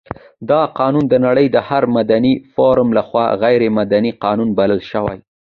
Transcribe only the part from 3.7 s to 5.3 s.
مدني قانون بلل شوی.